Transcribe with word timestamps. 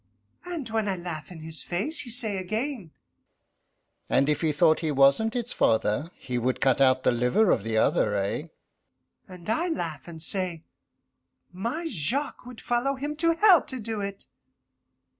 And 0.45 0.67
when 0.71 0.87
I 0.89 0.95
laugh 0.95 1.31
in 1.31 1.41
his 1.41 1.61
face, 1.61 1.99
he 1.99 2.09
say 2.09 2.39
again, 2.39 2.89
"And 4.09 4.29
if 4.29 4.41
he 4.41 4.51
thought 4.51 4.79
he 4.79 4.89
wasn't 4.89 5.35
its 5.35 5.53
father, 5.53 6.09
he 6.17 6.39
would 6.39 6.59
cut 6.59 6.81
out 6.81 7.03
the 7.03 7.11
liver 7.11 7.51
of 7.51 7.61
the 7.63 7.77
other 7.77 8.15
eh?" 8.15 8.47
And 9.27 9.47
I 9.47 9.67
laugh, 9.67 10.07
and 10.07 10.19
say, 10.19 10.63
"My 11.53 11.85
Jacques 11.85 12.47
would 12.47 12.61
follow 12.61 12.95
him 12.95 13.15
to 13.17 13.33
hell 13.35 13.61
to 13.65 13.79
do 13.79 14.01
it." 14.01 14.25